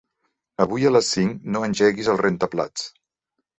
[0.63, 2.91] Avui a les cinc no engeguis el rentaplats.